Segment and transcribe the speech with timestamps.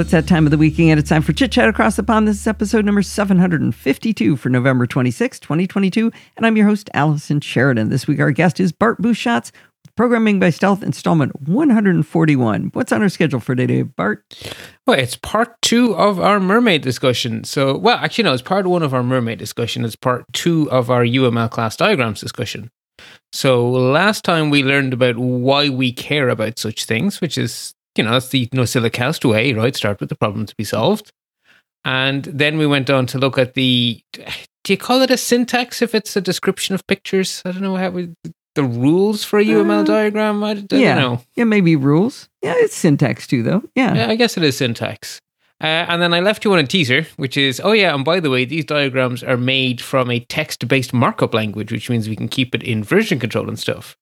[0.00, 2.02] Well, it's that time of the week, and it's time for Chit Chat Across the
[2.02, 2.26] Pond.
[2.26, 6.10] This is episode number 752 for November 26, 2022.
[6.38, 7.90] And I'm your host, Allison Sheridan.
[7.90, 9.50] This week, our guest is Bart Busschots,
[9.96, 12.70] Programming by Stealth, installment 141.
[12.72, 14.24] What's on our schedule for today, Bart?
[14.86, 17.44] Well, it's part two of our mermaid discussion.
[17.44, 19.84] So, well, actually, no, it's part one of our mermaid discussion.
[19.84, 22.70] It's part two of our UML class diagrams discussion.
[23.34, 28.04] So, last time we learned about why we care about such things, which is you
[28.04, 29.74] know, that's the No NosillaCast way, right?
[29.74, 31.12] Start with the problem to be solved.
[31.84, 34.02] And then we went on to look at the,
[34.64, 37.42] do you call it a syntax if it's a description of pictures?
[37.44, 38.14] I don't know how we,
[38.54, 40.44] the rules for a UML uh, diagram.
[40.44, 40.94] I, I yeah.
[40.94, 41.22] don't know.
[41.36, 42.28] Yeah, maybe rules.
[42.42, 43.62] Yeah, it's syntax too, though.
[43.74, 43.94] Yeah.
[43.94, 45.20] Yeah, I guess it is syntax.
[45.62, 48.18] Uh, and then I left you on a teaser, which is, oh yeah, and by
[48.18, 52.28] the way, these diagrams are made from a text-based markup language, which means we can
[52.28, 53.94] keep it in version control and stuff.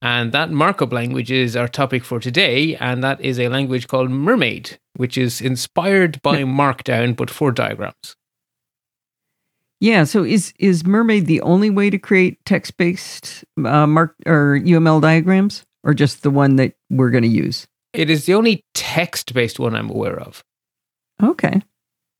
[0.00, 4.10] And that markup language is our topic for today, and that is a language called
[4.10, 8.14] Mermaid, which is inspired by Markdown but for diagrams.
[9.80, 15.00] Yeah, so is is Mermaid the only way to create text-based uh, mark or UML
[15.00, 17.66] diagrams, or just the one that we're going to use?
[17.92, 20.42] It is the only text-based one I'm aware of.
[21.22, 21.62] Okay.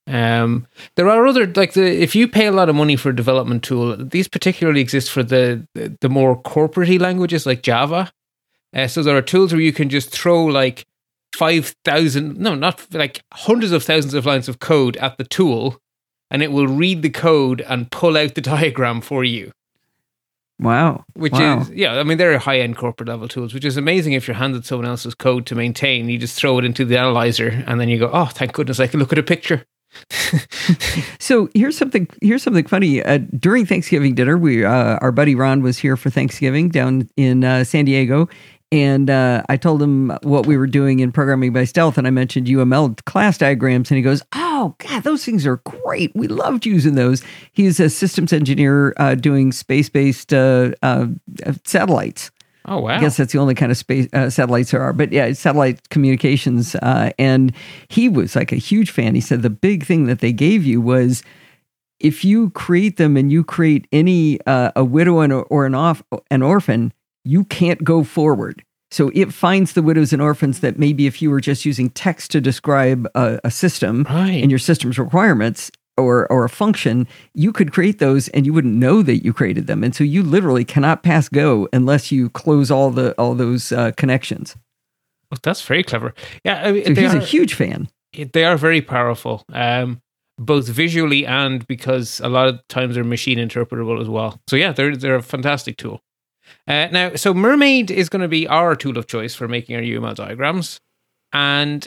[0.08, 3.16] Um, there are other like the if you pay a lot of money for a
[3.16, 8.10] development tool, these particularly exist for the the, more corporatey languages like Java.
[8.74, 10.86] Uh, so there are tools where you can just throw like
[11.34, 15.78] five thousand, no, not like hundreds of thousands of lines of code at the tool,
[16.30, 19.52] and it will read the code and pull out the diagram for you.
[20.58, 21.04] Wow.
[21.14, 21.60] Which wow.
[21.60, 24.34] is, yeah, I mean, they're high end corporate level tools, which is amazing if you're
[24.34, 26.08] handed someone else's code to maintain.
[26.08, 28.88] You just throw it into the analyzer and then you go, oh, thank goodness I
[28.88, 29.66] can look at a picture.
[31.18, 33.02] so here's something here's something funny.
[33.02, 37.44] Uh, during Thanksgiving dinner, we uh, our buddy Ron was here for Thanksgiving down in
[37.44, 38.28] uh, San Diego,
[38.70, 42.10] and uh, I told him what we were doing in programming by stealth, and I
[42.10, 46.12] mentioned UML class diagrams, and he goes, "Oh God, those things are great.
[46.14, 47.22] We loved using those."
[47.52, 50.72] He's a systems engineer uh, doing space based uh,
[51.64, 52.30] satellites.
[52.68, 52.96] Oh wow!
[52.96, 54.92] I guess that's the only kind of space uh, satellites there are.
[54.92, 56.74] But yeah, satellite communications.
[56.76, 57.52] Uh, and
[57.88, 59.14] he was like a huge fan.
[59.14, 61.22] He said the big thing that they gave you was
[62.00, 66.02] if you create them and you create any uh, a widow and, or an off
[66.30, 66.92] an orphan,
[67.24, 68.64] you can't go forward.
[68.90, 72.30] So it finds the widows and orphans that maybe if you were just using text
[72.30, 74.42] to describe a, a system right.
[74.42, 78.74] and your system's requirements, or or a function, you could create those and you wouldn't
[78.74, 79.84] know that you created them.
[79.84, 83.92] And so you literally cannot pass go unless you close all the all those uh,
[83.92, 84.56] connections.
[85.30, 86.14] Well, that's very clever.
[86.44, 87.88] Yeah, I mean, so he's are, a huge fan.
[88.32, 90.00] They are very powerful, um,
[90.38, 94.40] both visually and because a lot of times they're machine interpretable as well.
[94.48, 96.00] So yeah, they're they're a fantastic tool.
[96.66, 99.82] Uh, now, so Mermaid is going to be our tool of choice for making our
[99.82, 100.80] UML diagrams.
[101.32, 101.86] And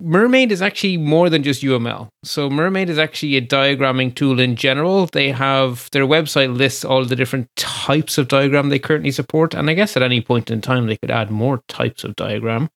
[0.00, 2.08] Mermaid is actually more than just UML.
[2.24, 5.06] So Mermaid is actually a diagramming tool in general.
[5.06, 9.70] They have their website lists all the different types of diagram they currently support, and
[9.70, 12.68] I guess at any point in time they could add more types of diagram.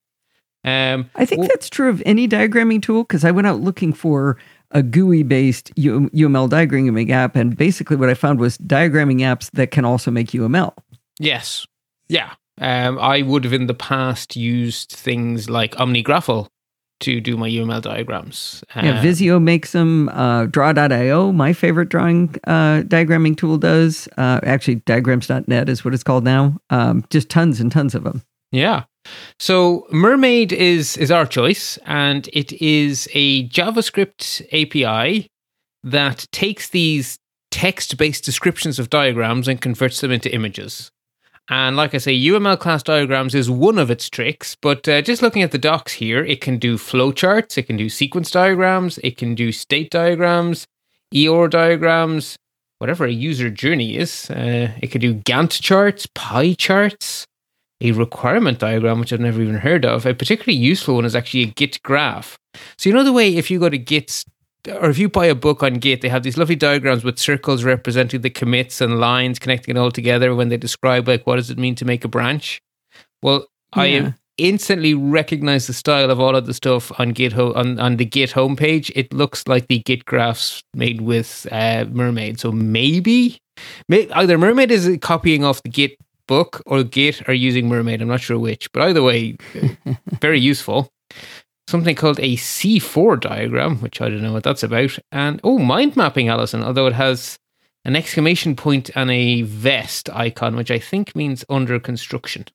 [0.64, 4.36] Um, I think that's true of any diagramming tool because I went out looking for
[4.72, 9.70] a GUI based UML diagramming app, and basically what I found was diagramming apps that
[9.70, 10.75] can also make UML.
[11.19, 11.66] Yes.
[12.08, 12.34] Yeah.
[12.58, 16.48] Um, I would have in the past used things like OmniGraffle
[17.00, 18.64] to do my UML diagrams.
[18.74, 20.08] Yeah, uh, Visio makes them.
[20.10, 24.08] Uh, Draw.io, my favorite drawing uh, diagramming tool, does.
[24.16, 26.56] Uh, actually, diagrams.net is what it's called now.
[26.70, 28.22] Um, just tons and tons of them.
[28.52, 28.84] Yeah.
[29.38, 35.28] So Mermaid is is our choice, and it is a JavaScript API
[35.84, 37.18] that takes these
[37.50, 40.90] text based descriptions of diagrams and converts them into images.
[41.48, 45.22] And like I say, UML class diagrams is one of its tricks, but uh, just
[45.22, 49.16] looking at the docs here, it can do flowcharts, it can do sequence diagrams, it
[49.16, 50.66] can do state diagrams,
[51.14, 52.36] EOR diagrams,
[52.78, 54.28] whatever a user journey is.
[54.28, 57.26] Uh, it can do Gantt charts, pie charts,
[57.81, 60.04] a requirement diagram, which I've never even heard of.
[60.04, 62.38] A particularly useful one is actually a Git graph.
[62.78, 64.25] So, you know the way if you go to Git's
[64.68, 67.64] or if you buy a book on Git, they have these lovely diagrams with circles
[67.64, 71.50] representing the commits and lines connecting it all together when they describe like what does
[71.50, 72.60] it mean to make a branch.
[73.22, 73.46] Well,
[73.76, 73.82] yeah.
[73.82, 78.04] I instantly recognize the style of all of the stuff on Git on, on the
[78.04, 78.90] Git homepage.
[78.94, 82.40] It looks like the Git graphs made with uh, Mermaid.
[82.40, 83.38] So maybe,
[83.88, 85.96] maybe either Mermaid is copying off the Git
[86.26, 88.02] book or Git are using Mermaid.
[88.02, 89.36] I'm not sure which, but either way,
[90.20, 90.90] very useful
[91.68, 94.98] something called a C4 diagram, which I don't know what that's about.
[95.10, 97.38] And oh, mind mapping, Allison, although it has
[97.84, 102.46] an exclamation point and a vest icon, which I think means under construction.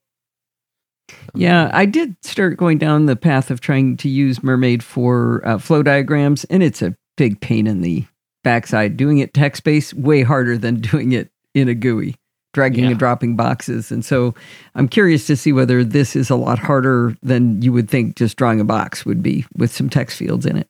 [1.33, 5.57] Yeah, I did start going down the path of trying to use Mermaid for uh,
[5.57, 8.05] flow diagrams, and it's a big pain in the
[8.43, 8.97] backside.
[8.97, 12.15] Doing it text based, way harder than doing it in a GUI,
[12.53, 12.91] dragging Yeah.
[12.91, 13.91] and dropping boxes.
[13.91, 14.33] And so
[14.75, 18.37] I'm curious to see whether this is a lot harder than you would think just
[18.37, 20.67] drawing a box would be with some text fields in it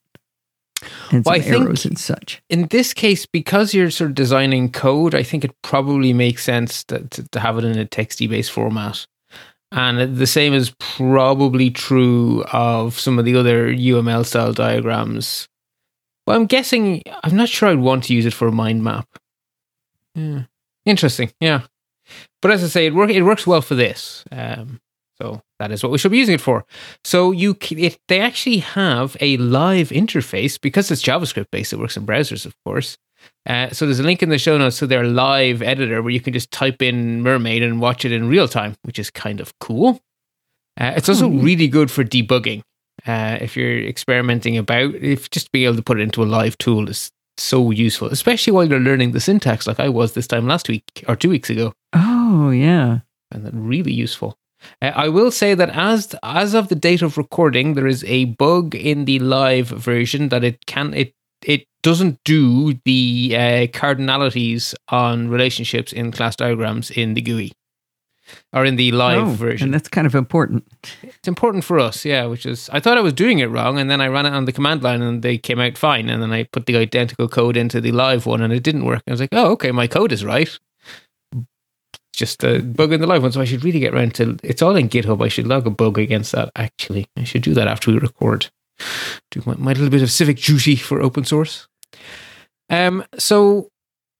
[1.11, 2.41] and some Well, I think- arrows and such.
[2.49, 6.83] in this case, because you're sort of designing code, I think it probably makes sense
[6.85, 9.05] to, to, to have it in a texty based format.
[9.73, 15.47] And the same is probably true of some of the other UML style diagrams.
[16.27, 19.07] Well, I'm guessing, I'm not sure I'd want to use it for a mind map.
[20.13, 20.43] Yeah.
[20.85, 21.31] Interesting.
[21.39, 21.61] Yeah.
[22.41, 24.23] But as I say, it, work, it works well for this.
[24.31, 24.79] Um,
[25.21, 26.65] so that is what we should be using it for.
[27.03, 31.73] So you, it, they actually have a live interface because it's JavaScript based.
[31.73, 32.97] It works in browsers, of course.
[33.47, 36.19] Uh, so there's a link in the show notes to their live editor where you
[36.19, 39.57] can just type in Mermaid and watch it in real time, which is kind of
[39.59, 39.99] cool.
[40.79, 42.61] Uh, it's also Oh, really good for debugging.
[43.05, 46.57] Uh, if you're experimenting about, if just being able to put it into a live
[46.57, 50.47] tool is so useful, especially while you're learning the syntax, like I was this time
[50.47, 52.10] last week or two weeks ago Oh,
[52.51, 52.99] yeah.
[53.31, 54.37] and that really useful.
[54.81, 58.25] Uh, I will say that as as of the date of recording, there is a
[58.25, 61.13] bug in the live version that it can it
[61.43, 67.51] it doesn't do the uh, cardinalities on relationships in class diagrams in the GUI
[68.53, 69.65] or in the live Oh, version.
[69.67, 70.67] And that's kind of important.
[71.01, 72.25] It's important for us, yeah.
[72.25, 74.45] Which is I thought I was doing it wrong, and then I ran it on
[74.45, 76.09] the command line, and they came out fine.
[76.09, 79.01] And then I put the identical code into the live one, and it didn't work.
[79.07, 80.57] I was like, oh, okay, my code is right.
[82.21, 84.37] Just a bug in the live one, so I should really get around to.
[84.43, 85.25] It's all in GitHub.
[85.25, 86.51] I should log a bug against that.
[86.55, 88.51] Actually, I should do that after we record.
[89.31, 91.67] Do my, my little bit of civic duty for open source.
[92.69, 93.03] Um.
[93.17, 93.69] So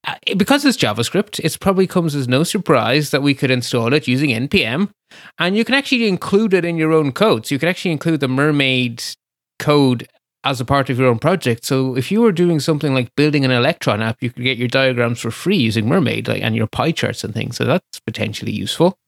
[0.04, 4.08] uh, because it's JavaScript, it probably comes as no surprise that we could install it
[4.08, 4.90] using npm,
[5.38, 7.46] and you can actually include it in your own code.
[7.46, 9.00] So you can actually include the Mermaid
[9.60, 10.08] code
[10.44, 11.64] as a part of your own project.
[11.64, 14.68] So if you were doing something like building an Electron app, you could get your
[14.68, 17.56] diagrams for free using Mermaid, like and your pie charts and things.
[17.56, 18.98] So that's potentially useful.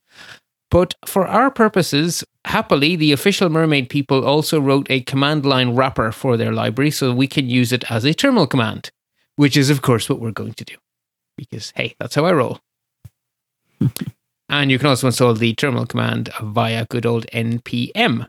[0.71, 6.11] But for our purposes, happily, the official Mermaid people also wrote a command line wrapper
[6.11, 8.91] for their library, so we can use it as a terminal command,
[9.37, 10.75] which is, of course, what we're going to do.
[11.37, 12.61] Because, hey, that's how I roll.
[14.49, 18.27] and you can also install the terminal command via good old npm.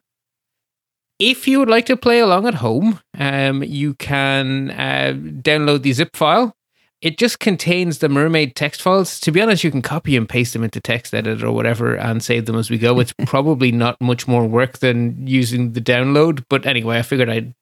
[1.19, 5.93] If you would like to play along at home, um, you can uh, download the
[5.93, 6.55] zip file.
[7.01, 9.19] It just contains the mermaid text files.
[9.21, 12.23] To be honest, you can copy and paste them into text editor or whatever and
[12.23, 12.99] save them as we go.
[12.99, 17.53] It's probably not much more work than using the download, but anyway, I figured I'd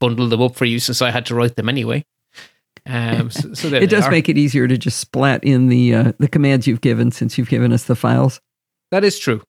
[0.00, 2.04] bundle them up for you since I had to write them anyway.
[2.84, 4.10] Um, so, so It does are.
[4.10, 7.48] make it easier to just splat in the uh, the commands you've given since you've
[7.48, 8.40] given us the files.
[8.90, 9.42] That is true.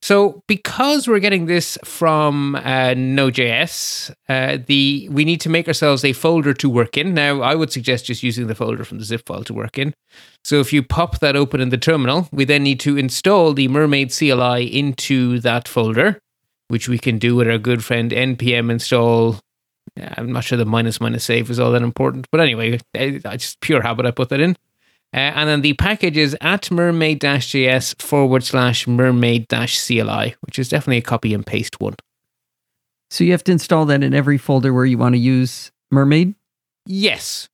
[0.00, 6.04] So, because we're getting this from uh, Node.js, uh, the we need to make ourselves
[6.04, 7.14] a folder to work in.
[7.14, 9.94] Now, I would suggest just using the folder from the zip file to work in.
[10.44, 13.66] So, if you pop that open in the terminal, we then need to install the
[13.66, 16.20] Mermaid CLI into that folder,
[16.68, 19.40] which we can do with our good friend npm install.
[19.96, 23.36] I'm not sure the minus minus save is all that important, but anyway, I, I
[23.36, 24.06] just pure habit.
[24.06, 24.56] I put that in.
[25.14, 31.02] Uh, and then the package is at mermaid-js forward slash mermaid-cli, which is definitely a
[31.02, 31.94] copy and paste one.
[33.10, 36.34] So you have to install that in every folder where you want to use Mermaid.
[36.84, 37.48] Yes.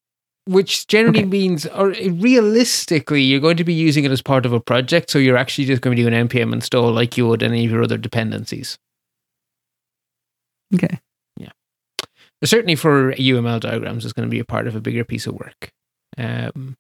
[0.47, 1.28] Which generally Okay.
[1.28, 5.11] means, or realistically, you're going to be using it as part of a project.
[5.11, 7.71] So you're actually just going to do an npm install like you would any of
[7.71, 8.76] your other dependencies.
[10.75, 10.99] Okay.
[11.38, 11.50] Yeah.
[12.43, 15.35] Certainly for UML diagrams, it's going to be a part of a bigger piece of
[15.35, 15.71] work.
[16.19, 16.76] Um,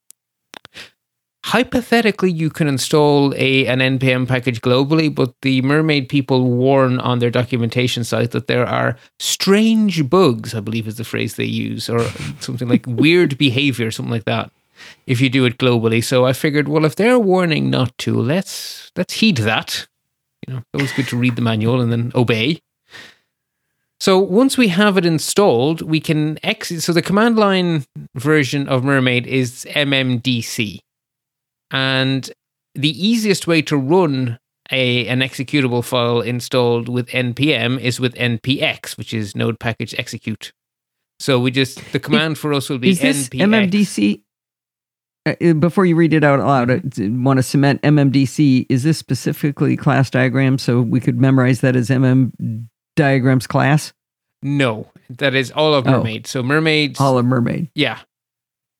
[1.44, 7.18] hypothetically, you can install a an npm package globally, but the Mermaid people warn on
[7.18, 10.54] their documentation site that there are strange bugs.
[10.54, 12.00] I believe is the phrase they use, or
[12.40, 14.50] something like weird behavior, something like that.
[15.06, 18.90] If you do it globally, so I figured, well, if they're warning not to, let's
[18.96, 19.86] let's heed that.
[20.46, 22.60] You know, always good to read the manual and then obey.
[24.00, 26.82] So once we have it installed, we can exit.
[26.82, 27.84] So the command line
[28.14, 30.80] version of Mermaid is MMDC,
[31.70, 32.30] and
[32.74, 34.38] the easiest way to run
[34.70, 40.52] a an executable file installed with npm is with npx, which is Node Package Execute.
[41.20, 43.70] So we just the command for us will be Is this npx.
[43.70, 44.20] MMDC?
[45.26, 48.66] Uh, uh, before you read it out loud, I want to cement MMDC.
[48.68, 52.66] Is this specifically class diagram so we could memorize that as MM
[52.96, 53.92] diagrams class?
[54.42, 56.04] No, that is all of Oh.
[56.26, 57.00] So mermaids.
[57.00, 57.70] All of Mermaid.
[57.74, 58.00] yeah.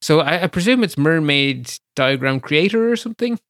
[0.04, 3.40] So I, I presume it's Mermaid Diagram Creator or something.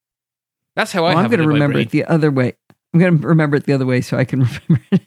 [0.77, 2.53] That's how I Well, I'm going to remember it the other way.
[2.93, 5.01] I'm going to remember it the other way so I can remember it.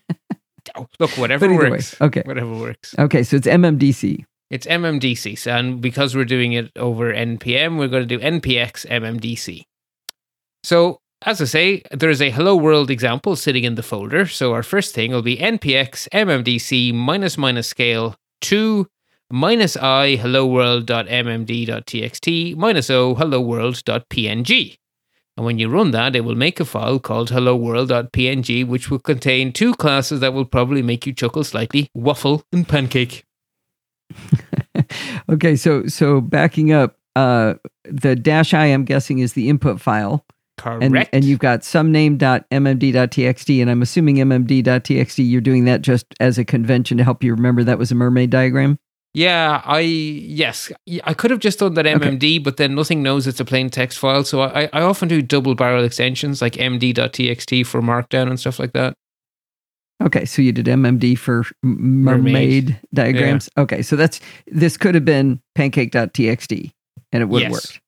[0.76, 2.02] Oh, look, whatever either way, works.
[2.02, 2.22] okay.
[2.26, 2.94] Whatever works.
[3.00, 4.26] Okay, so it's MMDC.
[4.50, 5.40] It's MMDC.
[5.40, 9.64] So, and because we're doing it over NPM, we're going to do NPX MMDC.
[10.66, 14.26] So, as I say, there's a hello world example sitting in the folder.
[14.26, 18.86] So, our first thing will be NPX MMDC minus minus scale 2
[19.32, 24.78] minus i hello world.mmd.txt minus o hello world.png.
[25.36, 28.98] And when you run that, it will make a file called hello world.png, which will
[28.98, 33.24] contain two classes that will probably make you chuckle slightly waffle and pancake.
[35.30, 40.26] Okay, so so backing up, uh, the dash i I'm guessing is the input file,
[40.58, 40.84] Correct.
[40.84, 45.30] and and you've got some name.mmd.txt, and I'm assuming mmd.txt.
[45.30, 48.30] You're doing that just as a convention to help you remember that was a mermaid
[48.30, 48.80] diagram.
[49.14, 50.72] Yeah, I yes,
[51.04, 53.98] I could have just done that MMD, but then nothing knows it's a plain text
[53.98, 54.24] file.
[54.24, 58.74] So I, I often do double barrel extensions like md.txt for Markdown and stuff like
[58.74, 58.94] that.
[60.04, 62.80] Okay, so you did MMD for mermaid, Mermaid.
[62.94, 63.50] diagrams.
[63.58, 66.72] Okay, so that's this could have been pancake.txt,
[67.12, 67.52] and it would Yes.
[67.52, 67.82] worked.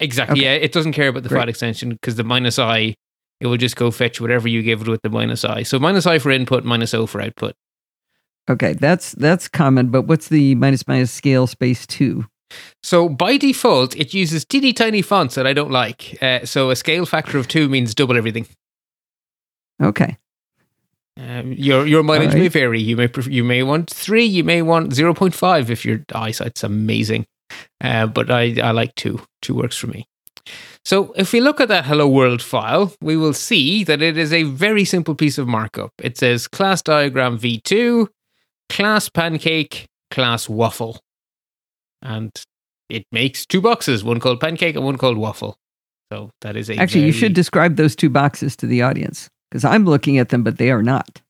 [0.00, 0.40] Exactly.
[0.40, 0.44] Okay.
[0.44, 1.38] Yeah, it doesn't care about the Great.
[1.38, 2.94] file extension because the minus i,
[3.40, 5.62] it will just go fetch whatever you give it with the minus i.
[5.62, 7.54] So minus i for input, minus o for output.
[8.50, 12.26] Okay, that's that's common, but what's the minus minus scale space two?
[12.82, 16.18] So by default, it uses teeny tiny fonts that I don't like.
[16.20, 18.46] Uh, so a scale factor of two means double everything.
[19.82, 20.16] Okay,
[21.18, 22.42] Um, your your mileage Alright.
[22.42, 22.80] may vary.
[22.80, 24.24] You may pref- you may want three.
[24.24, 27.26] You may want zero point five if your eyesight's amazing.
[27.82, 29.20] Uh, but I I like two.
[29.40, 30.06] Two works for me.
[30.84, 34.32] So if we look at that hello world file, we will see that it is
[34.32, 35.90] a very simple piece of markup.
[36.02, 38.08] It says class diagram v2,
[38.72, 40.98] class pancake, class waffle,
[42.00, 42.32] and
[42.88, 45.56] it makes two boxes, one called pancake and one called waffle.
[46.10, 49.64] So that is a actually, you should describe those two boxes to the audience because
[49.64, 51.20] I'm looking at them, but they are not.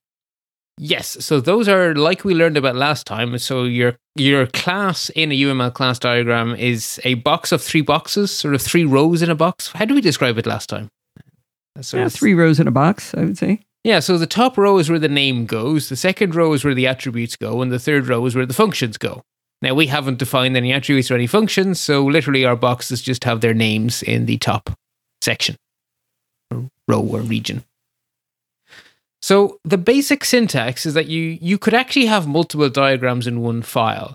[0.78, 3.36] Yes, so those are like we learned about last time.
[3.38, 8.30] So your your class in a UML class diagram is a box of three boxes,
[8.30, 9.70] sort of three rows in a box.
[9.74, 10.88] How do we describe it last time?
[11.80, 13.60] Sort Yeah, three rows in a box, I would say.
[13.84, 16.74] Yeah, so the top row is where the name goes, the second row is where
[16.74, 19.22] the attributes go, and the third row is where the functions go.
[19.60, 23.40] Now we haven't defined any attributes or any functions, so literally our boxes just have
[23.40, 24.70] their names in the top
[25.20, 25.56] section,
[26.88, 27.64] row or region.
[29.20, 33.62] So the basic syntax is that you you could actually have multiple diagrams in one
[33.62, 34.14] file.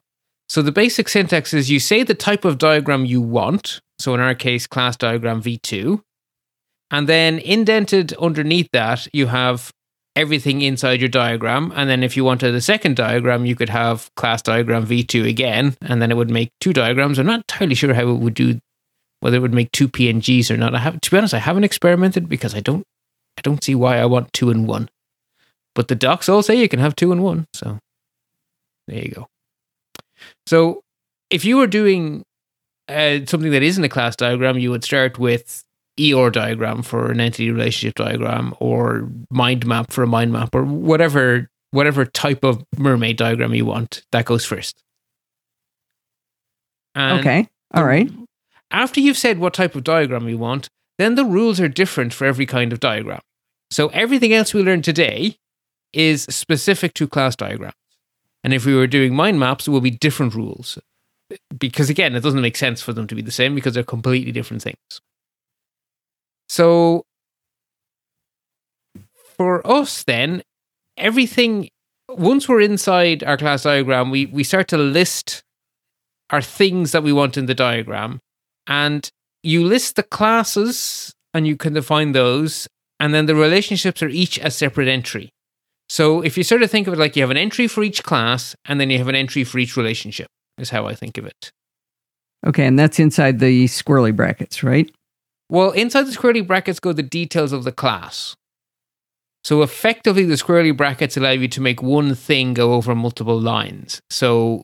[0.49, 3.79] So the basic syntax is you say the type of diagram you want.
[3.99, 6.01] So in our case, class diagram v2.
[6.91, 9.71] And then indented underneath that, you have
[10.15, 11.71] everything inside your diagram.
[11.75, 15.75] And then if you wanted a second diagram, you could have class diagram v2 again,
[15.81, 17.19] and then it would make two diagrams.
[17.19, 18.59] I'm not entirely sure how it would do,
[19.19, 20.73] whether it would make two PNGs or not.
[20.73, 22.83] I have, to be honest, I haven't experimented because I don't,
[23.37, 24.89] I don't see why I want two in one.
[25.75, 27.77] But the docs all say you can have two in one, so
[28.87, 29.27] there you go.
[30.47, 30.81] So
[31.29, 32.23] if you were doing
[32.87, 35.63] uh, something that isn't a class diagram, you would start with
[35.99, 40.63] EOR diagram for an entity relationship diagram, or mind map for a mind map, or
[40.63, 44.03] whatever whatever type of mermaid diagram you want.
[44.11, 44.83] That goes first.
[46.95, 48.09] And okay, all right.
[48.71, 52.25] After you've said what type of diagram you want, then the rules are different for
[52.25, 53.21] every kind of diagram.
[53.69, 55.37] So everything else we learned today
[55.93, 57.75] is specific to class diagrams.
[58.43, 60.77] And if we were doing mind maps, it will be different rules.
[61.57, 64.31] Because again, it doesn't make sense for them to be the same because they're completely
[64.31, 65.01] different things.
[66.57, 67.03] So
[69.37, 70.41] for us then,
[70.97, 71.69] everything
[72.09, 75.43] once we're inside our class diagram, we, we start to list
[76.31, 78.17] our things that we want in the diagram.
[78.65, 79.07] And
[79.43, 82.67] you list the classes and you can define those.
[82.99, 85.29] And then the relationships are each a separate entry.
[85.89, 88.03] So if you sort of think of it like you have an entry for each
[88.03, 90.25] class and then you have an entry for each relationship,
[90.57, 91.51] is how I think of it.
[92.47, 94.91] Okay, and that's inside the squirrely brackets, right?
[95.49, 98.35] Well, inside the squirrely brackets go the details of the class.
[99.43, 104.01] So effectively, the squirrely brackets allow you to make one thing go over multiple lines.
[104.09, 104.63] So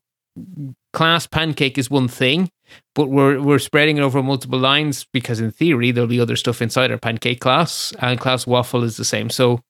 [0.92, 2.50] class pancake is one thing,
[2.96, 6.62] but we're we're spreading it over multiple lines because in theory there'll be other stuff
[6.62, 9.30] inside our pancake class, and class waffle is the same.
[9.30, 9.62] So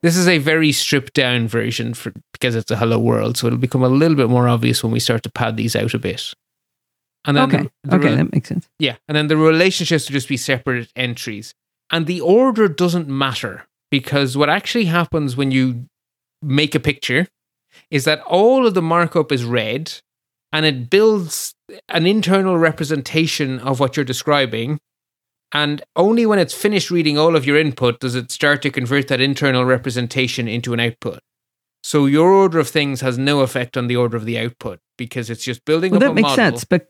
[0.00, 3.36] this is a very stripped down version for because it's a hello world.
[3.36, 5.92] So it'll become a little bit more obvious when we start to pad these out
[5.92, 6.32] a bit.
[7.24, 8.68] And then Okay, the- the okay, re- that makes sense.
[8.78, 11.54] yeah, and then the relationships will just be separate entries.
[11.90, 15.86] And the order doesn't matter because what actually happens when you
[16.42, 17.28] make a picture
[17.90, 20.00] is that all of the markup is red
[20.52, 21.54] and it builds
[21.88, 24.78] an internal representation of what you're describing.
[25.52, 29.08] And only when it's finished reading all of your input does it start to convert
[29.08, 31.20] that internal representation into an output.
[31.84, 35.28] So your order of things has no effect on the order of the output because
[35.30, 36.36] it's just building Well, up that makes model.
[36.36, 36.88] sense, but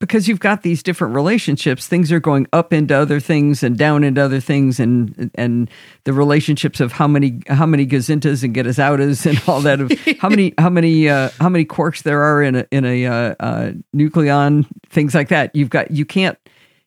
[0.00, 4.02] because you've got these different relationships, things are going up into other things and down
[4.02, 5.70] into other things, and and
[6.04, 10.30] the relationships of how many how many gazintas and getazoutas and all that of how
[10.30, 13.72] many how many uh, how many quarks there are in a in a uh, uh,
[13.94, 15.54] nucleon, things like that.
[15.54, 16.38] You've got you can't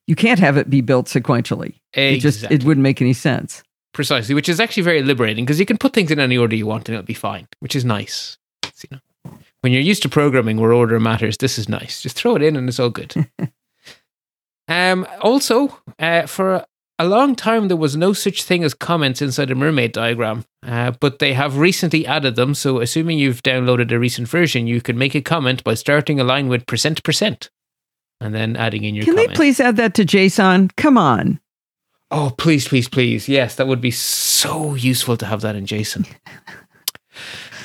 [0.08, 1.76] you can't have it be built sequentially.
[1.94, 3.64] It just it wouldn't make any sense.
[3.94, 6.66] Precisely, which is actually very liberating because you can put things in any order you
[6.66, 8.40] want and it'll be fine, which is nice.
[9.64, 12.02] It's, you know, when you're used to programming where order matters, this is nice.
[12.02, 13.30] Just throw it in and it's all good.
[14.68, 16.68] um, also, uh, for a,
[17.00, 20.92] a long time, there was no such thing as comments inside a mermaid diagram, uh,
[21.00, 22.54] but they have recently added them.
[22.54, 26.24] So, assuming you've downloaded a recent version, you can make a comment by starting a
[26.24, 27.50] line with percent percent
[28.22, 29.30] and then adding in your Can comment.
[29.30, 30.76] they please add that to JSON?
[30.78, 31.40] Come on.
[32.12, 33.28] Oh, please, please, please.
[33.28, 36.08] Yes, that would be so useful to have that in JSON.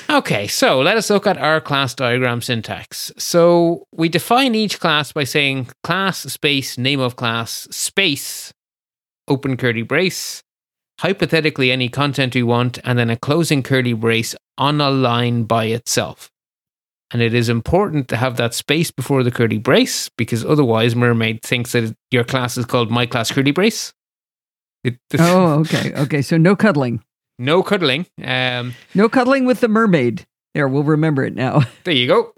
[0.09, 3.11] okay, so let us look at our class diagram syntax.
[3.17, 8.53] So we define each class by saying class space name of class space
[9.27, 10.43] open curly brace,
[10.99, 15.65] hypothetically any content we want, and then a closing curly brace on a line by
[15.65, 16.29] itself.
[17.11, 21.41] And it is important to have that space before the curly brace because otherwise Mermaid
[21.41, 23.93] thinks that your class is called my class curly brace.
[24.83, 26.21] It, Oh, okay, okay.
[26.21, 27.01] So no cuddling,
[27.39, 28.05] no cuddling.
[28.23, 30.27] Um, no cuddling with the mermaid.
[30.53, 31.61] There, we'll remember it now.
[31.83, 32.33] there you go.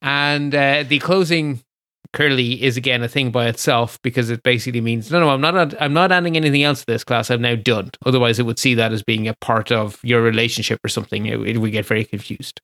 [0.00, 1.62] And uh, the closing
[2.12, 5.80] curly is again a thing by itself because it basically means no, no, I'm not.
[5.80, 7.30] I'm not adding anything else to this class.
[7.30, 7.90] I'm now done.
[8.04, 11.26] Otherwise, it would see that as being a part of your relationship or something.
[11.26, 12.60] It, it would get very confused.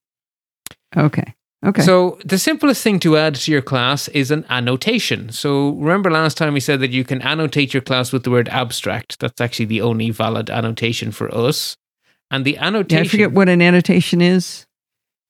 [0.96, 1.34] Okay.
[1.64, 1.82] Okay.
[1.82, 5.30] So the simplest thing to add to your class is an annotation.
[5.30, 8.48] So remember last time we said that you can annotate your class with the word
[8.48, 9.20] abstract.
[9.20, 11.76] That's actually the only valid annotation for us.
[12.32, 14.66] And the yeah, annotation I forget what an annotation is.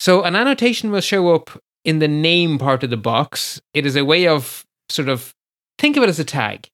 [0.01, 1.51] So an annotation will show up
[1.85, 3.61] in the name part of the box.
[3.75, 5.35] It is a way of sort of
[5.79, 6.68] think of it as a tag,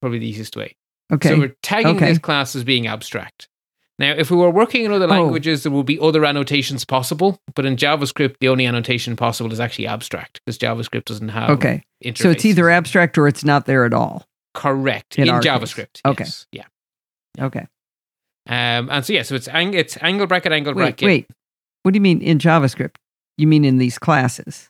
[0.00, 0.76] probably the easiest way.
[1.12, 1.30] Okay.
[1.30, 2.06] So we're tagging Okay.
[2.10, 3.48] this class as being abstract.
[4.00, 5.08] Now, if we were working in other Oh.
[5.08, 9.60] languages, there will be other annotations possible, but in JavaScript, the only annotation possible is
[9.60, 11.82] actually abstract because JavaScript doesn't have okay.
[12.14, 14.26] So it's either abstract or it's not there at all.
[14.54, 15.34] correct in in.
[15.36, 16.00] JavaScript.
[16.04, 16.24] Okay.
[16.24, 16.46] yes.
[16.50, 16.64] Yeah.
[17.38, 17.66] Okay.
[18.48, 21.06] Um, and so yeah, so it's ang- it's angle bracket angle Wait, bracket.
[21.06, 21.26] wait.
[21.82, 22.96] What do you mean in JavaScript?
[23.38, 24.68] You mean in these classes,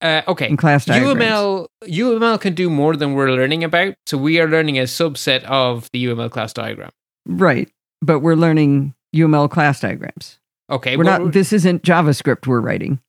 [0.00, 0.48] Uh, okay.
[0.48, 1.20] in class diagrams?
[1.20, 3.94] UML UML can do more than we're learning about.
[4.06, 6.90] So we are learning a subset of the UML class diagram.
[7.26, 7.68] Right.
[8.02, 10.38] But we're learning UML class diagrams.
[10.70, 11.32] Okay, We're not.
[11.32, 13.00] This isn't JavaScript we're writing.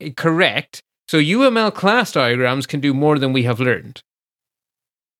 [0.00, 0.82] Eh, correct.
[1.08, 4.02] So UML class diagrams can do more than we have learned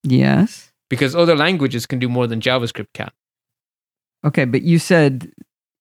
[0.02, 0.72] Yes.
[0.88, 3.10] because other languages can do more than JavaScript can.
[4.24, 5.30] Okay, but you said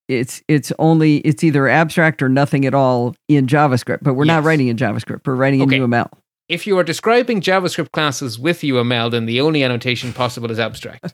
[0.07, 3.99] it's it's only it's either abstract or nothing at all in JavaScript.
[4.01, 5.25] But we're not writing in JavaScript.
[5.25, 5.79] We're writing in Okay.
[5.79, 6.09] UML.
[6.47, 11.13] If you are describing JavaScript classes with UML, then the only annotation possible is abstract.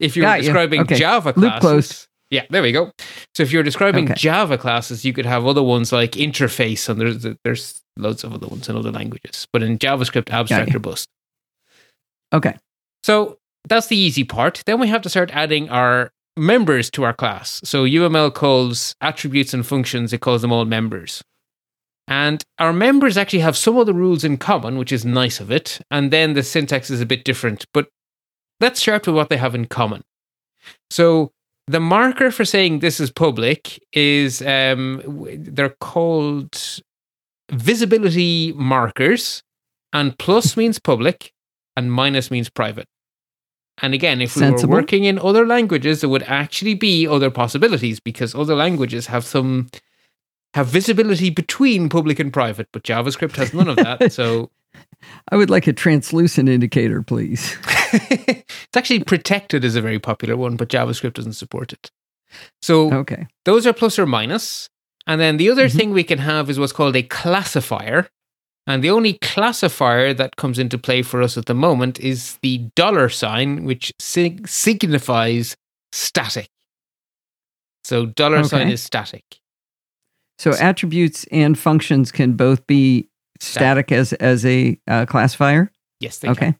[0.00, 0.96] If you're describing Okay.
[0.96, 2.08] Java Loop classes, closed.
[2.30, 2.90] yeah, there we go.
[3.34, 4.14] So if you're describing Okay.
[4.14, 8.46] Java classes, you could have other ones like interface, and there's there's loads of other
[8.48, 9.46] ones in other languages.
[9.52, 11.06] But in JavaScript, abstract or bust.
[12.32, 12.56] Okay.
[13.02, 14.62] So that's the easy part.
[14.66, 17.60] Then we have to start adding our members to our class.
[17.64, 21.22] So UML calls attributes and functions, it calls them all members.
[22.08, 25.50] And our members actually have some of the rules in common, which is nice of
[25.50, 25.80] it.
[25.90, 27.66] And then the syntax is a bit different.
[27.72, 27.88] But
[28.60, 30.02] let's start with what they have in common.
[30.90, 31.32] So
[31.66, 35.02] the marker for saying this is public is um,
[35.36, 36.80] they're called
[37.50, 39.42] visibility markers,
[39.92, 41.32] and plus means public,
[41.76, 42.86] and minus means private.
[43.82, 44.74] And again, if we Sensible.
[44.74, 49.24] were working in other languages, there would actually be other possibilities because other languages have
[49.24, 49.68] some
[50.54, 54.12] have visibility between public and private, but JavaScript has none of that.
[54.12, 54.50] so
[55.30, 57.56] I would like a translucent indicator, please.
[57.92, 61.90] it's actually protected is a very popular one, but JavaScript doesn't support it.
[62.62, 63.26] So Okay.
[63.44, 64.68] those are plus or minus.
[65.06, 65.76] And then the other Mhm.
[65.76, 68.08] thing we can have is what's called a classifier.
[68.66, 72.68] And the only classifier that comes into play for us at the moment is the
[72.76, 75.56] dollar sign, which sig- signifies
[75.92, 76.48] static.
[77.84, 79.24] So dollar sign is static.
[80.38, 83.08] So attributes and functions can both be
[83.40, 85.72] static as as a uh, classifier.
[85.98, 86.56] Yes, they can.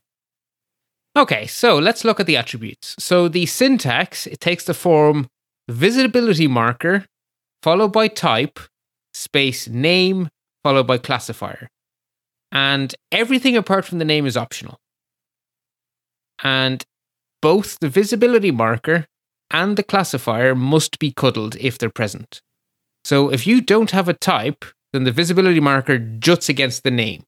[1.16, 1.46] Okay.
[1.46, 2.94] So let's look at the attributes.
[2.99, 5.29] So the syntax, it takes the form
[5.68, 7.07] visibility marker,
[7.62, 8.59] followed by type,
[9.14, 10.29] space name,
[10.62, 11.68] followed by classifier.
[12.53, 14.79] And everything apart from the name is optional.
[16.42, 16.85] and
[17.42, 19.07] both the visibility marker
[19.51, 22.40] and the classifier must be cuddled if they're present.
[23.05, 27.25] So if you don't have a type, then the visibility marker juts against the name.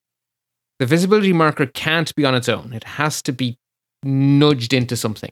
[0.78, 3.58] The visibility marker can't be on its own, it has to be
[4.04, 5.30] nudged into something.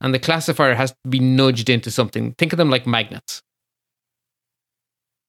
[0.00, 2.32] And the classifier has to be nudged into something.
[2.34, 3.42] Think of them like magnets.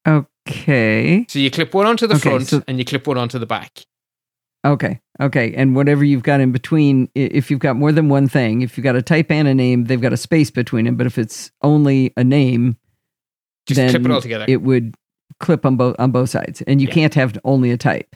[0.06, 1.26] Okay.
[1.28, 3.46] So you clip one onto the Okay, front so- and you clip one onto the
[3.46, 3.84] back.
[4.64, 5.00] Okay.
[5.20, 5.54] Okay.
[5.54, 8.84] And whatever you've got in between, if you've got more than one thing, if you've
[8.84, 10.96] got a type and a name, they've got a space between them.
[10.96, 12.76] But if it's only a name,
[13.66, 14.44] Just then clip it all together.
[14.48, 14.94] it would
[15.40, 16.62] clip on both on both sides.
[16.62, 16.94] And you Yeah.
[16.94, 18.14] can't have only a type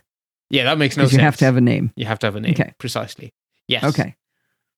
[0.50, 1.12] yeah, that makes no sense.
[1.14, 1.92] you have to have a name.
[1.94, 2.52] You have to have a name.
[2.52, 2.72] Okay.
[2.78, 3.32] Precisely.
[3.68, 3.84] Yes.
[3.84, 4.16] Okay.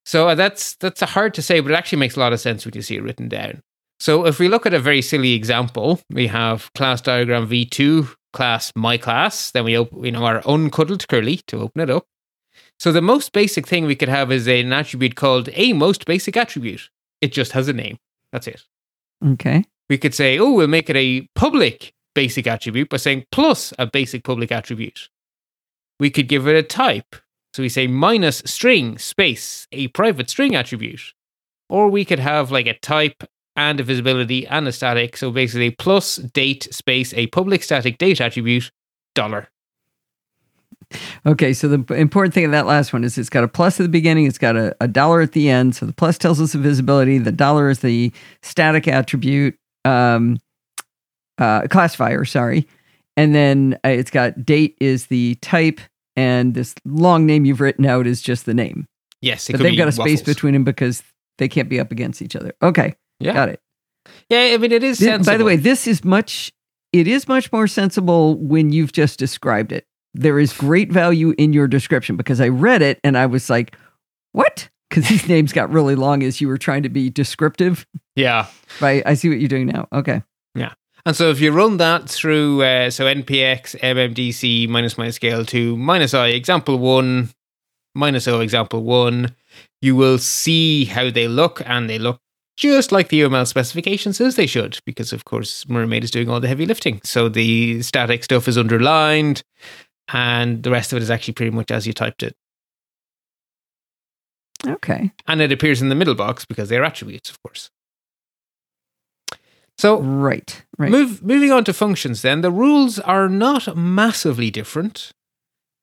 [0.04, 2.64] So uh, that's that's hard to say, but it actually makes a lot of sense
[2.64, 3.62] when you see it written down.
[4.00, 8.72] So if we look at a very silly example, we have class diagram v2 class
[8.74, 9.50] my class.
[9.50, 12.06] Then we open, you know, our uncuddled curly to open it up.
[12.78, 16.36] So the most basic thing we could have is an attribute called a most basic
[16.36, 16.90] attribute.
[17.20, 17.98] It just has a name.
[18.32, 18.64] That's it.
[19.24, 19.64] Okay.
[19.88, 23.86] We could say, oh, we'll make it a public basic attribute by saying plus a
[23.86, 25.08] basic public attribute.
[26.00, 27.14] We could give it a type.
[27.54, 31.12] So we say minus string space a private string attribute.
[31.68, 33.24] Or we could have like a type
[33.56, 35.16] and a visibility and a static.
[35.16, 38.70] So basically plus date space a public static date attribute
[39.14, 39.48] dollar.
[41.24, 41.52] Okay.
[41.52, 43.88] So the important thing of that last one is it's got a plus at the
[43.88, 45.74] beginning, it's got a, a dollar at the end.
[45.74, 48.12] So the plus tells us the visibility, the dollar is the
[48.42, 50.38] static attribute, um,
[51.38, 52.66] uh, classifier, sorry.
[53.16, 55.80] And then uh, it's got date is the type,
[56.16, 58.86] and this long name you've written out is just the name.
[59.20, 60.22] Yes, it but they've got a space waffles.
[60.22, 61.02] between them because
[61.38, 62.52] they can't be up against each other.
[62.62, 63.32] Okay, Yeah.
[63.34, 63.60] got it.
[64.28, 66.52] Yeah, I mean it is by the way, this is much.
[66.92, 69.86] It is much more sensible when you've just described it.
[70.12, 73.76] There is great value in your description because I read it and I was like,
[74.32, 77.86] "What?" Because these names got really long as you were trying to be descriptive.
[78.16, 78.46] yeah.
[78.80, 79.02] Right?
[79.06, 79.86] I see what you're doing now.
[79.92, 80.22] Okay.
[81.04, 85.76] And so if you run that through, uh, so npx mmdc minus minus scale to
[85.76, 87.30] minus i example one
[87.94, 89.34] minus o example one,
[89.80, 92.18] you will see how they look, and they look
[92.56, 96.40] just like the UML specification says they should, because of course Mermaid is doing all
[96.40, 97.00] the heavy lifting.
[97.02, 99.42] So the static stuff is underlined,
[100.08, 102.36] and the rest of it is actually pretty much as you typed it.
[104.66, 105.10] Okay.
[105.26, 107.70] And it appears in the middle box because they're attributes, of course.
[109.78, 110.64] So Right.
[110.78, 110.90] Right.
[110.90, 115.12] Move, moving on to functions, then the rules are not massively different,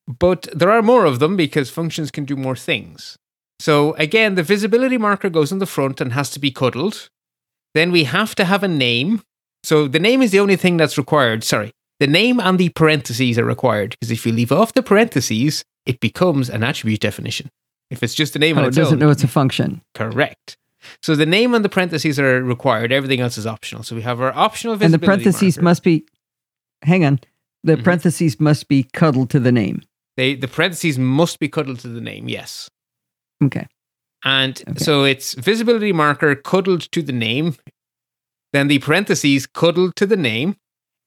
[0.08, 3.18] but there are more of them because functions can do more things.
[3.60, 7.10] So again, the visibility marker goes in the front and has to be cuddled.
[7.76, 9.22] Then we have to have a name.
[9.64, 11.44] So the name is the only thing that's required.
[11.44, 15.64] Sorry, the name and the parentheses are required because if you leave off the parentheses,
[15.86, 17.50] it becomes an attribute definition.
[17.92, 19.82] If it's just a name oh, it doesn't own, know it's a function.
[19.94, 20.56] correct.
[21.02, 22.92] So the name and the parentheses are required.
[22.92, 23.84] Everything else is optional.
[23.84, 25.64] So we have our optional And the parentheses marker.
[25.64, 26.06] must be.
[26.84, 27.20] Hang on.
[27.64, 27.84] The Mhm.
[27.84, 29.82] parentheses must be cuddled to the name.
[30.18, 32.70] They the parentheses must be cuddled to the name, yes.
[33.44, 33.68] Okay.
[34.24, 34.84] And Okay.
[34.84, 37.56] so it's visibility marker cuddled to the name,
[38.54, 40.56] then the parentheses cuddled to the name.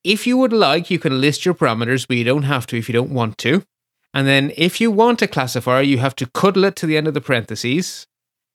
[0.05, 2.88] If you would like, you can list your parameters, but you don't have to if
[2.88, 3.64] you don't want to.
[4.14, 7.07] And then if you want a classifier, you have to cuddle it to the end
[7.09, 8.07] of the parentheses.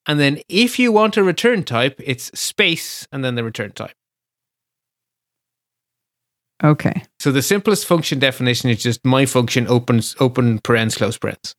[0.08, 3.94] And then if you want a return type, it's space and then the return type.
[6.64, 7.04] Okay.
[7.20, 11.54] So the simplest function definition is just my function opens open parens close parens.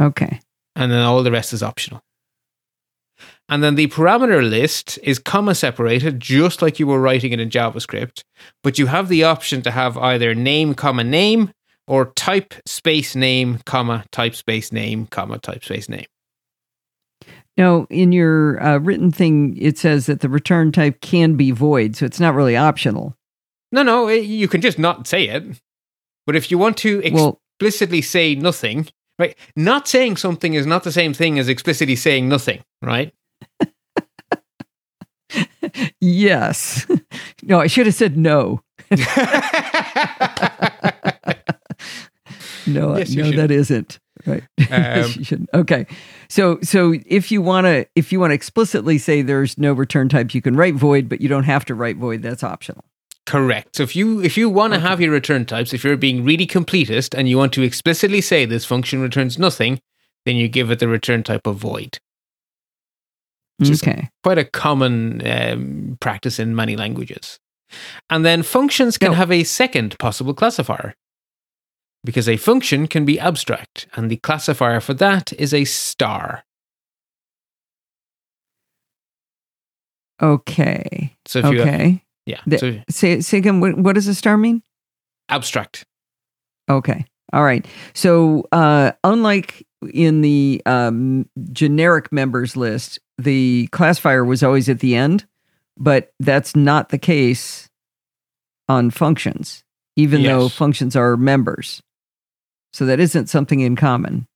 [0.00, 0.40] Okay.
[0.76, 2.00] and then all the rest is optional.
[3.48, 7.50] And then the parameter list is comma separated, just like you were writing it in
[7.50, 8.22] JavaScript,
[8.62, 11.52] but you have the option to have either name, comma name,
[11.86, 16.06] or type space name, comma type space name, comma type space name.
[17.56, 21.96] Now, in your uh, written thing, it says that the return type can be void,
[21.96, 23.16] so it's not really optional.
[23.72, 25.60] No, no, it- you can just not say it.
[26.26, 28.86] But if you want to Well, explicitly say nothing,
[29.18, 29.36] right?
[29.56, 33.12] Not saying something is not the same thing as explicitly saying nothing, right?
[36.00, 36.86] yes.
[37.42, 38.60] no, I should have said no.
[42.66, 43.38] No, Yes, no, should.
[43.38, 44.42] that isn't right.
[44.70, 45.48] Um.
[45.54, 45.86] Okay,
[46.30, 50.08] so so if you want to if you want to explicitly say there's no return
[50.08, 52.22] type, you can write void, but you don't have to write void.
[52.22, 52.84] That's optional.
[53.26, 53.76] Correct.
[53.76, 54.88] So if you if you want to Okay.
[54.88, 58.44] have your return types, if you're being really completist and you want to explicitly say
[58.46, 59.80] this function returns nothing,
[60.24, 61.98] then you give it the return type of void.
[63.62, 64.08] Okay.
[64.24, 67.38] Quite a common um, practice in many languages.
[68.08, 69.16] And then functions can No.
[69.16, 70.94] have a second possible classifier.
[72.04, 76.44] Because a function can be abstract, and the classifier for that is a star.
[80.22, 81.16] Okay.
[81.26, 82.04] So if you Okay.
[82.26, 84.62] yeah, The- so Say, say again, what, what does a star mean?
[85.28, 85.84] abstract.
[86.68, 87.04] Okay.
[87.32, 87.64] All right.
[87.94, 94.96] So, uh, unlike in the um, generic members list, the classifier was always at the
[94.96, 95.24] end,
[95.78, 97.68] but that's not the case
[98.68, 99.62] on functions,
[99.94, 101.80] even though functions are members.
[102.72, 104.26] So, that isn't something in common.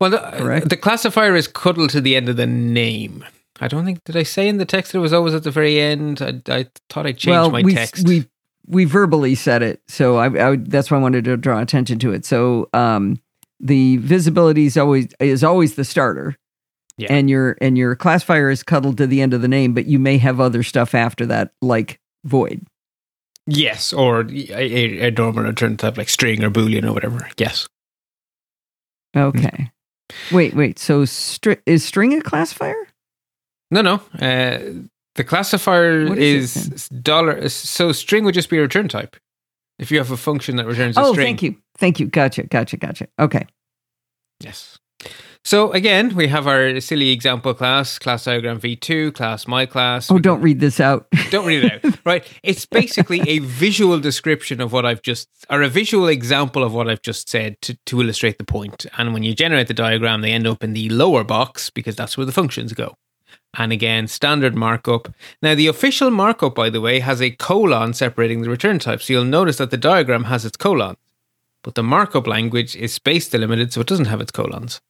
[0.00, 3.24] Well, the, the classifier is cuddled to the end of the name.
[3.60, 5.50] I don't think did I say in the text that it was always at the
[5.50, 6.22] very end.
[6.22, 8.06] I, I thought I changed well, my we text.
[8.06, 8.26] we
[8.66, 12.12] we verbally said it, so I, I that's why I wanted to draw attention to
[12.12, 12.24] it.
[12.24, 13.20] So, um,
[13.60, 16.36] the visibility is always is always the starter.
[16.96, 17.12] Yeah.
[17.12, 20.00] and your and your classifier is cuddled to the end of the name, but you
[20.00, 22.66] may have other stuff after that, like void.
[23.48, 27.28] Yes, or a, a, a normal return type like string or boolean or whatever.
[27.38, 27.66] Yes.
[29.16, 29.70] Okay.
[30.30, 30.78] wait, wait.
[30.78, 32.76] So stri- is string a classifier?
[33.70, 33.94] No, no.
[34.18, 34.84] Uh,
[35.14, 37.48] the classifier What is is dollar.
[37.48, 39.16] So string would just be a return type.
[39.78, 41.26] If you have a function that returns a Oh, string.
[41.26, 42.06] thank you, thank you.
[42.06, 43.08] Gotcha, gotcha, gotcha.
[43.18, 43.46] Okay.
[44.40, 44.78] Yes.
[45.44, 50.10] So again, we have our silly example class, class diagram v2, class my class.
[50.10, 51.06] Oh, We don't read this out.
[51.30, 51.98] Don't read it out.
[52.04, 52.26] Right.
[52.42, 56.88] It's basically a visual description of what I've just, or a visual example of what
[56.88, 58.86] I've just said to, to illustrate the point.
[58.96, 62.16] And when you generate the diagram, they end up in the lower box because that's
[62.16, 62.96] where the functions go.
[63.54, 65.12] And again, standard markup.
[65.42, 69.02] Now, the official markup, by the way, has a colon separating the return type.
[69.02, 70.96] So you'll notice that the diagram has its colon.
[71.62, 74.80] But the markup language is space delimited, so it doesn't have its colons.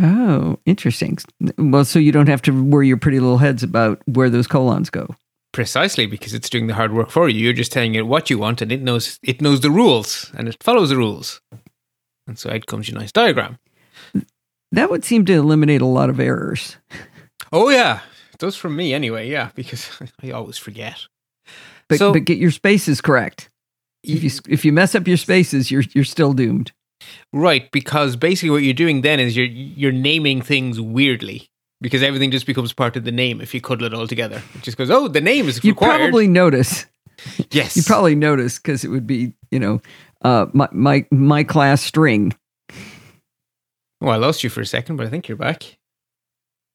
[0.00, 1.18] Oh, interesting.
[1.58, 4.90] Well, so you don't have to worry your pretty little heads about where those colons
[4.90, 5.14] go.
[5.52, 7.38] Precisely because it's doing the hard work for you.
[7.38, 10.48] You're just telling it what you want, and it knows it knows the rules and
[10.48, 11.40] it follows the rules.
[12.26, 13.58] And so out comes your nice diagram.
[14.72, 16.76] That would seem to eliminate a lot of errors.
[17.52, 18.00] Oh yeah,
[18.32, 19.28] it does from me anyway.
[19.30, 19.88] Yeah, because
[20.22, 21.06] I always forget.
[21.88, 23.50] But So- but get your spaces correct.
[24.02, 26.72] If you if you mess up your spaces, you're you're still doomed.
[27.32, 31.48] Right, because basically what you're doing then is you're you're naming things weirdly
[31.80, 34.42] because everything just becomes part of the name if you cuddle it all together.
[34.54, 35.98] It just goes, oh, the name is You required.
[35.98, 36.86] probably notice.
[37.50, 39.80] yes, You probably notice because it would be you know
[40.22, 42.32] uh, my my my class string.
[44.00, 45.78] Oh, I lost you for a second, but I think you're back.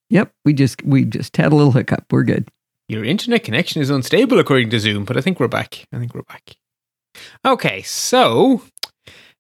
[0.10, 2.06] Yep, we just we just had a little hiccup.
[2.12, 2.50] We're good.
[2.88, 5.86] Your internet connection is unstable according to Zoom, but I think we're back.
[5.94, 6.56] I think we're back.
[7.46, 8.64] Okay, so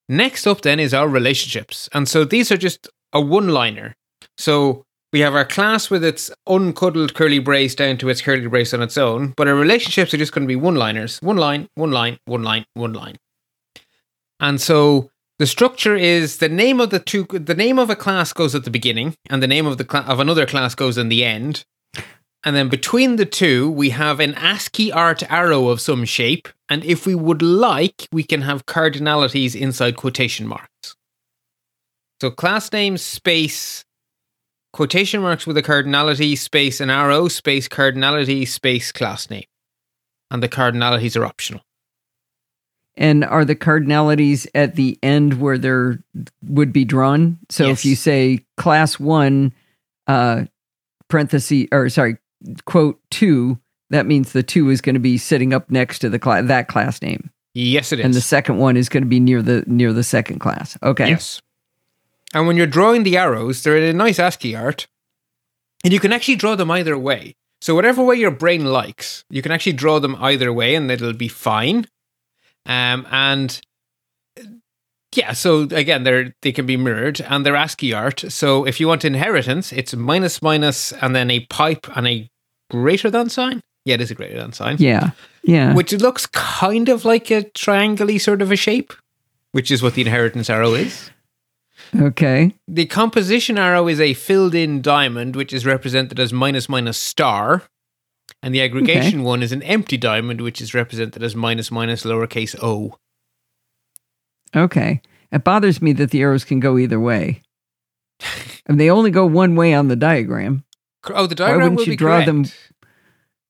[0.09, 1.87] next up then is our relationships.
[1.93, 3.95] And so these are just a one liner.
[4.37, 8.73] So we have our class with its uncuddled curly brace down to its curly brace
[8.73, 11.19] on its own, but our relationships are just going to be one liners.
[11.21, 13.17] One line, one line, one line, one line.
[14.39, 18.33] And so the structure is the name of the two the name of a class
[18.33, 21.09] goes at the beginning and the name of the cla- of another class goes in
[21.09, 21.65] the end.
[22.43, 26.47] And then between the two, we have an ASCII art arrow of some shape.
[26.69, 30.95] And if we would like, we can have cardinalities inside quotation marks.
[32.21, 33.83] So class name, space,
[34.73, 39.45] quotation marks with a cardinality, space, an arrow, space, cardinality, space, class name.
[40.29, 41.61] And the cardinalities are optional.
[42.95, 46.03] And are the cardinalities at the end where there
[46.43, 47.39] would be drawn?
[47.49, 47.79] So Yes.
[47.79, 49.53] if you say class one,
[50.05, 50.43] uh,
[51.07, 52.17] parenthesis or sorry,
[52.65, 53.57] quote two,
[53.89, 56.67] that means the two is going to be sitting up next to the class that
[56.67, 58.05] class name, Yes, it is.
[58.05, 60.77] and the second one is going to be near the near the second class.
[60.83, 61.09] Okay.
[61.09, 61.41] Yes.
[62.33, 64.87] And when you're drawing the arrows, they're in a nice ASCII art.
[65.83, 67.35] And you can actually draw them either way.
[67.61, 71.13] So whatever way your brain likes, you can actually draw them either way and it'll
[71.13, 71.87] be fine.
[72.65, 73.59] Um, and
[75.15, 78.23] yeah, so again, they're they can be mirrored and they're ASCII art.
[78.29, 82.29] So if you want inheritance, it's minus minus and then a pipe and a
[82.69, 83.61] greater than sign.
[83.89, 84.75] Yeah, it is a greater than sign.
[84.79, 85.11] Yeah.
[85.43, 85.73] Yeah.
[85.73, 88.93] Which looks kind of like a triangle sort of a shape,
[89.51, 91.09] which is what the inheritance arrow is.
[91.99, 92.53] okay.
[92.67, 97.63] The composition arrow is a filled in diamond, which is represented as minus minus star.
[98.43, 102.55] And the aggregation one is an empty diamond, which is represented as minus minus lowercase
[102.61, 102.95] o.
[104.55, 105.01] Okay.
[105.31, 107.41] It bothers me that the arrows can go either way.
[108.67, 110.63] and they only go one way on the diagram.
[111.09, 112.25] Oh, the diagram Why wouldn't will you be draw correct.
[112.27, 112.45] them-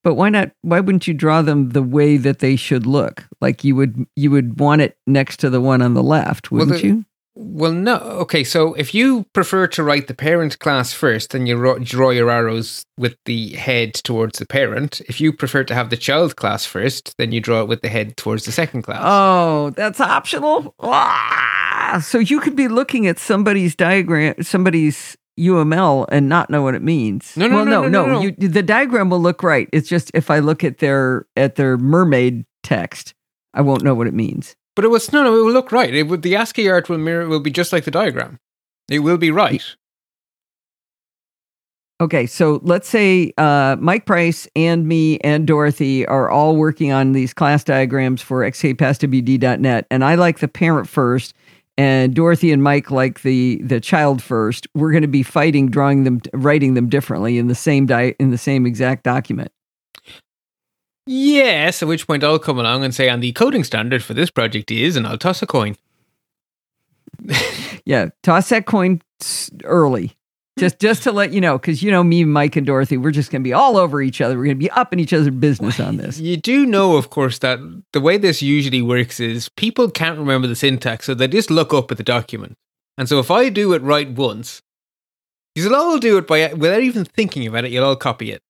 [0.03, 3.25] But why not why wouldn't you draw them the way that they should look?
[3.41, 6.81] Like you would you would want it next to the one on the left, wouldn't
[6.81, 7.05] the- you?
[7.41, 7.95] Well, no.
[7.95, 12.09] Okay, so if you prefer to write the parent class first, then you ro- draw
[12.09, 14.99] your arrows with the head towards the parent.
[15.07, 17.87] If you prefer to have the child class first, then you draw it with the
[17.87, 18.99] head towards the second class.
[19.01, 20.75] Oh, that's optional.
[20.81, 22.01] Ah!
[22.03, 26.83] So you could be looking at somebody's diagram, somebody's UML, and not know what it
[26.83, 27.35] means.
[27.37, 28.21] No, no, well, no, no, no, no, no.
[28.21, 29.69] You, the diagram will look right.
[29.71, 33.13] It's just if I look at their at their mermaid text,
[33.53, 34.55] I won't know what it means.
[34.75, 35.37] But it was no, no.
[35.39, 35.93] It will look right.
[35.93, 38.39] It would the ASCII art will mirror will be just like the diagram.
[38.89, 39.63] It will be right.
[42.01, 47.11] Okay, so let's say uh, Mike Price and me and Dorothy are all working on
[47.11, 51.33] these class diagrams for xkpasswd.net, and I like the parent first,
[51.79, 54.67] and Dorothy and Mike like the the child first.
[54.75, 58.31] We're going to be fighting, drawing them, writing them differently in the same di- in
[58.31, 59.53] the same exact document.
[61.05, 61.81] Yes.
[61.81, 64.69] At which point I'll come along and say, and the coding standard for this project
[64.71, 65.77] is, and I'll toss a coin.
[67.85, 69.01] Yeah, toss that coin
[69.63, 70.15] early.
[70.59, 73.31] Just, just to let you know, because you know me, Mike, and Dorothy, we're just
[73.31, 74.37] going to be all over each other.
[74.37, 76.19] We're going to be up in each other's business on this.
[76.19, 77.59] You do know, of course, that
[77.93, 81.73] the way this usually works is people can't remember the syntax, so they just look
[81.73, 82.57] up at the document.
[82.97, 84.61] And so if I do it right once,
[85.55, 87.71] you'll all do it by without even thinking about it.
[87.71, 88.41] You'll all copy it.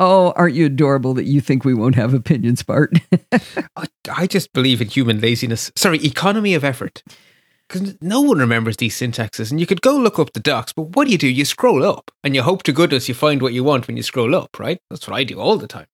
[0.00, 2.98] Oh, aren't you adorable that you think we won't have opinions, Bart?
[3.76, 5.70] I, I just believe in human laziness.
[5.76, 7.02] Sorry, economy of effort.
[7.74, 10.96] Because no one remembers these syntaxes, and you could go look up the docs, but
[10.96, 11.28] what do you do?
[11.28, 14.02] You scroll up, and you hope to goodness you find what you want when you
[14.02, 14.78] scroll up, right?
[14.90, 15.86] That's what I do all the time.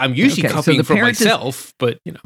[0.00, 2.20] I'm usually Okay, copying the from parent is- myself, but you know,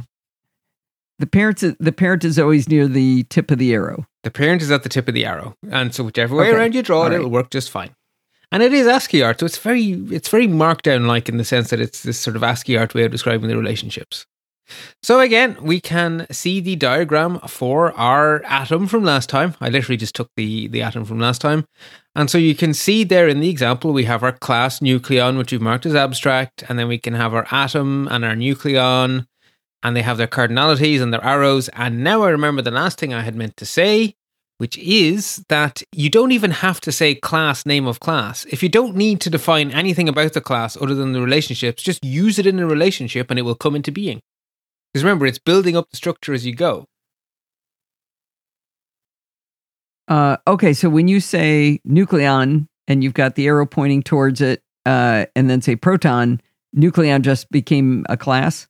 [1.19, 4.07] the parents, the parent is always near the tip of the arrow.
[4.23, 6.75] the parent is at the tip of the arrow, and so whichever way Okay, around
[6.75, 7.17] you draw all it, right.
[7.17, 7.95] it'll work just fine.
[8.53, 11.71] And it is ASCII art, so it's very it's very markdown like in the sense
[11.71, 14.27] that it's this sort of ASCII art way of describing the relationships.
[15.03, 19.55] So again, we can see the diagram for our atom from last time.
[19.61, 21.67] I literally just took the the atom from last time.
[22.15, 25.53] And so you can see there in the example we have our class nucleon which
[25.53, 29.27] we've marked as abstract and then we can have our atom and our nucleon
[29.83, 33.13] and they have their cardinalities and their arrows and now I remember the last thing
[33.13, 34.15] I had meant to say
[34.59, 38.47] which is that you don't even have to say class name of class.
[38.47, 42.05] If you don't need to define anything about the class other than the relationships, just
[42.05, 44.23] use it in a relationship and it will come into being.
[44.97, 46.87] Because remember, it's building up the structure as you go.
[50.09, 54.63] Uh, okay, so when you say nucleon and you've got the arrow pointing towards it,
[54.87, 56.41] uh, and then say proton,
[56.75, 58.69] nucleon just became a class.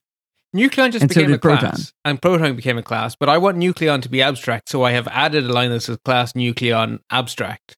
[0.52, 1.60] Nucleon just And so became a proton.
[1.70, 3.14] class, and proton became a class.
[3.14, 5.96] But I want nucleon to be abstract, so I have added a line that says
[6.04, 7.76] class nucleon abstract.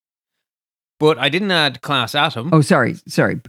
[0.99, 3.43] But I didn't add class atom, Oh, sorry, sorry.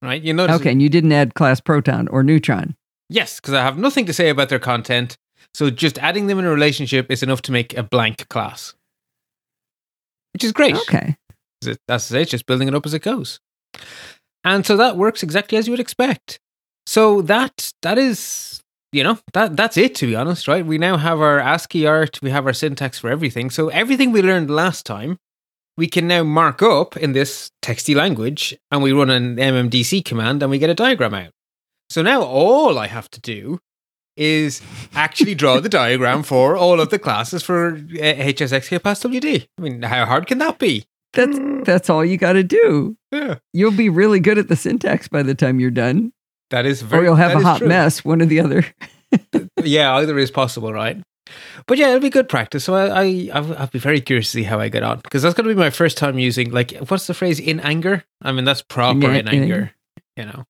[0.00, 0.22] right?
[0.22, 0.56] You notice?
[0.58, 2.76] Okay, and you didn't add class proton or neutron.
[3.10, 5.18] Yes, because I have nothing to say about their content.
[5.52, 8.72] So just adding them in a relationship is enough to make a blank class,
[10.32, 10.76] which is great.
[10.76, 11.16] Okay.
[11.88, 13.40] That's it's just building it up as it goes.
[14.44, 16.38] And so that works exactly as you would expect.
[16.86, 20.64] So that that is, you know, that that's it to be honest, right?
[20.64, 23.50] We now have our ASCII art, we have our syntax for everything.
[23.50, 25.18] So everything we learned last time,
[25.76, 30.42] we can now mark up in this texty language and we run an MMDC command
[30.42, 31.32] and we get a diagram out.
[31.90, 33.58] So now all I have to do
[34.16, 34.62] is
[34.94, 39.48] actually draw the diagram for all of the classes for uh, HSXKPasswd.
[39.58, 40.86] I mean, how hard can that be?
[41.12, 42.96] That's that's all you got to do.
[43.10, 43.36] Yeah.
[43.52, 46.12] You'll be really good at the syntax by the time you're done,
[46.50, 47.02] That is very.
[47.02, 47.68] or you'll have a hot true.
[47.68, 48.04] mess.
[48.04, 48.64] One or the other.
[49.62, 50.96] Yeah, either is possible, right?
[51.66, 52.64] But yeah, it'll be good practice.
[52.64, 55.34] So I, I I'll, be very curious to see how I get on because that's
[55.34, 58.04] going to be my first time using like what's the phrase in anger.
[58.22, 59.72] I mean that's proper in in anger,
[60.16, 60.44] you know.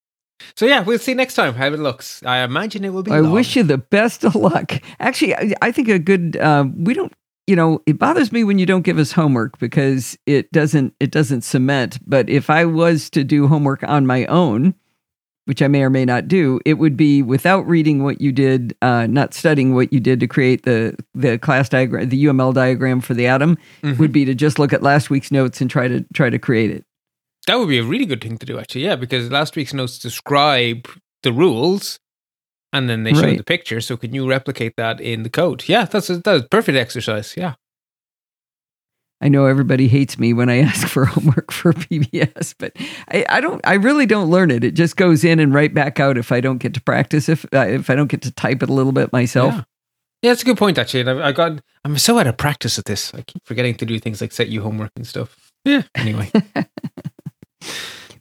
[0.54, 2.22] So yeah, we'll see next time how it looks.
[2.24, 3.10] I imagine it will be.
[3.12, 3.32] I long.
[3.32, 4.72] wish you the best of luck.
[4.98, 6.36] Actually, I, I think a good.
[6.36, 7.12] Uh, we don't.
[7.46, 10.94] You know, it bothers me when you don't give us homework because it doesn't.
[11.00, 11.98] It doesn't cement.
[12.06, 14.74] But if I was to do homework on my own,
[15.46, 18.76] which I may or may not do, it would be without reading what you did,
[18.82, 23.00] uh, not studying what you did to create the the class diagram, the UML diagram
[23.00, 23.58] for the atom.
[23.82, 23.98] Mhm.
[23.98, 26.70] Would be to just look at last week's notes and try to try to create
[26.70, 26.84] it.
[27.46, 28.84] That would be a really good thing to do, actually.
[28.84, 30.86] Yeah, because last week's notes describe
[31.22, 31.98] the rules,
[32.72, 33.38] and then they show Right.
[33.38, 33.80] the picture.
[33.80, 35.64] So can you replicate that in the code?
[35.68, 37.34] Yeah, that's a, that's a perfect exercise.
[37.36, 37.54] Yeah.
[39.22, 42.72] I know everybody hates me when I ask for homework for PBS, but
[43.10, 43.60] I, I don't.
[43.66, 44.64] I really don't learn it.
[44.64, 47.28] It just goes in and right back out if I don't get to practice.
[47.28, 49.54] If uh, if I don't get to type it a little bit myself.
[49.54, 49.62] Yeah.
[50.22, 51.00] Yeah, it's a good point actually.
[51.00, 53.12] And I, I got I'm so out of practice at this.
[53.14, 55.50] I keep forgetting to do things like set you homework and stuff.
[55.64, 55.82] Yeah.
[55.94, 56.30] Anyway,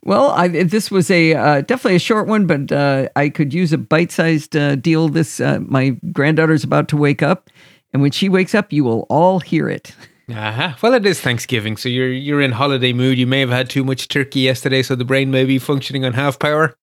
[0.02, 3.72] Well, I, this was a uh, definitely a short one, but uh, I could use
[3.72, 5.08] a bite-sized uh, deal.
[5.08, 7.50] This uh, my granddaughter's about to wake up,
[7.92, 9.94] And when she wakes up, you will all hear it.
[10.30, 10.74] Uh-huh.
[10.80, 13.18] Well, it is Thanksgiving, so you're you're in holiday mood.
[13.18, 16.14] You may have had too much turkey yesterday, so the brain may be functioning on
[16.14, 16.76] half power.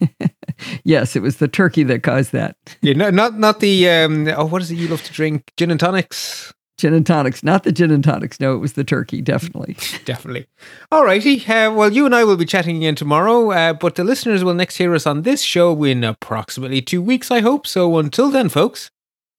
[0.84, 2.56] yes, it was the turkey that caused that.
[2.82, 4.28] Yeah, no, not not the um.
[4.28, 5.52] Oh, what is it you love to drink?
[5.56, 6.52] Gin and tonics.
[6.78, 8.38] Gin and tonics, not the gin and tonics.
[8.38, 9.76] No, it was the turkey, definitely.
[10.04, 10.46] definitely.
[10.92, 11.42] All righty.
[11.46, 14.52] Uh, well, you and I will be chatting again tomorrow, uh, but the listeners will
[14.52, 17.66] next hear us on this show in approximately two weeks, I hope.
[17.66, 18.90] So until then, folks,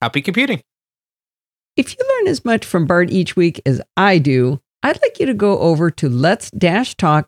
[0.02, 0.64] happy computing.
[1.76, 5.28] If you learn as much from Bart each week as I do, I'd like you
[5.28, 7.22] to go over to let's-talk.ie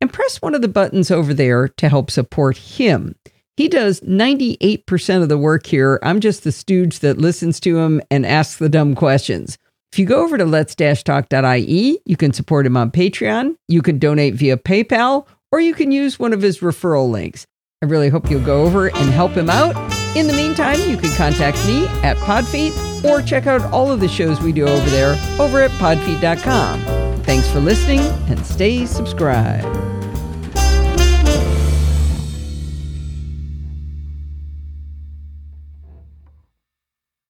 [0.00, 3.16] and press one of the buttons over there to help support him.
[3.60, 5.98] He does 98% of the work here.
[6.02, 9.58] I'm just the stooge that listens to him and asks the dumb questions.
[9.92, 14.32] If you go over to let's-talk.ie, you can support him on Patreon, you can donate
[14.32, 17.44] via PayPal, or you can use one of his referral links.
[17.82, 19.76] I really hope you'll go over and help him out.
[20.16, 24.08] In the meantime, you can contact me at Podfeet or check out all of the
[24.08, 26.80] shows we do over there over at podfeet.com.
[27.24, 28.00] Thanks for listening
[28.30, 29.99] and stay subscribed.